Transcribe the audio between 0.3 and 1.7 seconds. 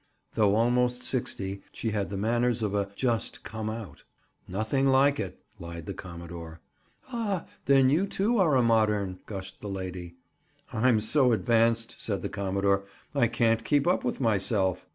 Though almost sixty,